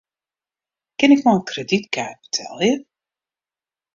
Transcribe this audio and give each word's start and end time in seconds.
Kin 0.97 1.13
ik 1.15 1.23
mei 1.23 1.35
in 1.37 1.47
kredytkaart 1.49 2.19
betelje? 2.23 2.73